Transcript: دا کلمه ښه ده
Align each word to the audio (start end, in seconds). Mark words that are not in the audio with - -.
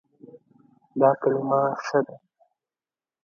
دا 0.99 1.09
کلمه 1.21 1.61
ښه 1.85 1.99
ده 2.05 2.15